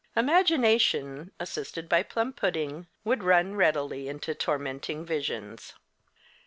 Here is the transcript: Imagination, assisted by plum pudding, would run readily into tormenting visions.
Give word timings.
Imagination, 0.15 1.31
assisted 1.39 1.87
by 1.87 2.01
plum 2.01 2.33
pudding, 2.33 2.87
would 3.03 3.21
run 3.21 3.53
readily 3.53 4.09
into 4.09 4.33
tormenting 4.33 5.05
visions. 5.05 5.73